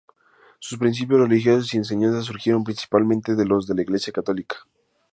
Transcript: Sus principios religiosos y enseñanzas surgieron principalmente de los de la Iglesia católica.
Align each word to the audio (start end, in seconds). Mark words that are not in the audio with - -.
Sus 0.57 0.79
principios 0.79 1.19
religiosos 1.21 1.71
y 1.71 1.77
enseñanzas 1.77 2.25
surgieron 2.25 2.63
principalmente 2.63 3.35
de 3.35 3.45
los 3.45 3.67
de 3.67 3.75
la 3.75 3.83
Iglesia 3.83 4.11
católica. 4.11 4.55